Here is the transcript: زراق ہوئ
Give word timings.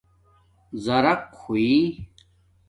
زراق 0.83 1.23
ہوئ 1.39 1.71